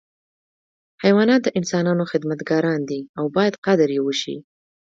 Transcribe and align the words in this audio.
حیوانات 1.03 1.41
د 1.43 1.49
انسانانو 1.59 2.03
خدمتګاران 2.11 2.79
دي 2.89 2.99
او 3.17 3.25
باید 3.35 3.61
قدر 3.65 3.89
یې 3.95 4.01
وشي. 4.03 4.37